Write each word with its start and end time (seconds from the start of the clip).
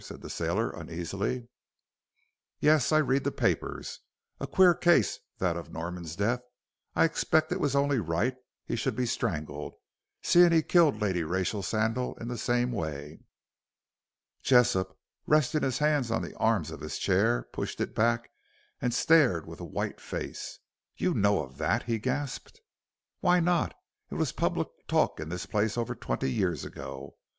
said 0.03 0.21
the 0.23 0.31
sailor, 0.31 0.71
uneasily. 0.71 1.47
"Yes, 2.59 2.91
I 2.91 2.97
read 2.97 3.23
the 3.23 3.31
papers. 3.31 3.99
A 4.39 4.47
queer 4.47 4.73
case 4.73 5.19
that 5.37 5.55
of 5.55 5.71
Norman's 5.71 6.15
death. 6.15 6.39
I 6.95 7.03
expect 7.05 7.51
it 7.51 7.59
was 7.59 7.75
only 7.75 7.99
right 7.99 8.35
he 8.65 8.75
should 8.75 8.95
be 8.95 9.05
strangled 9.05 9.75
seeing 10.23 10.51
he 10.53 10.63
killed 10.63 10.99
Lady 10.99 11.21
Rachel 11.23 11.61
Sandal 11.61 12.15
in 12.15 12.29
the 12.29 12.37
same 12.39 12.71
way." 12.71 13.19
Jessop, 14.41 14.97
resting 15.27 15.61
his 15.61 15.77
hands 15.77 16.09
on 16.09 16.23
the 16.23 16.35
arms 16.37 16.71
of 16.71 16.81
his 16.81 16.97
chair, 16.97 17.43
pushed 17.53 17.79
it 17.79 17.93
back 17.93 18.31
and 18.81 18.95
stared 18.95 19.45
with 19.45 19.59
a 19.59 19.65
white 19.65 19.99
face. 20.01 20.57
"You 20.95 21.13
know 21.13 21.43
of 21.43 21.59
that?" 21.59 21.83
he 21.83 21.99
gasped. 21.99 22.59
"Why 23.19 23.39
not? 23.39 23.75
It 24.09 24.15
was 24.15 24.31
public 24.31 24.69
talk 24.87 25.19
in 25.19 25.29
this 25.29 25.45
place 25.45 25.77
over 25.77 25.93
twenty 25.93 26.31
years 26.31 26.65
ago. 26.65 27.17